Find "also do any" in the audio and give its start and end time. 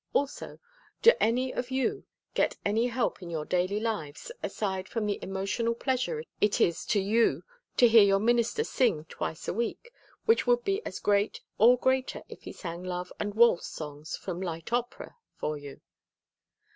0.13-1.53